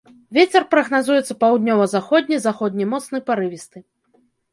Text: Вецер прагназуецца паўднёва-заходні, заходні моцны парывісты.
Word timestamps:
Вецер 0.35 0.63
прагназуецца 0.69 1.35
паўднёва-заходні, 1.43 2.39
заходні 2.47 2.87
моцны 2.95 3.21
парывісты. 3.29 3.83